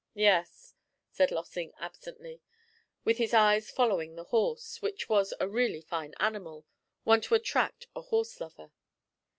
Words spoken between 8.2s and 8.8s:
lover.